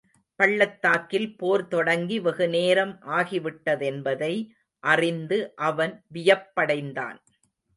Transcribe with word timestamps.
பள்ளத்தாக்கில் 0.39 1.37
போர் 1.37 1.67
தொடங்கி 1.67 2.19
வெகுநேரம் 2.19 2.93
ஆகிவிட்டதென்பதை 3.09 4.33
அறிந்து 4.83 5.39
அவன் 5.55 5.93
வியப்படைந்தான். 6.13 7.19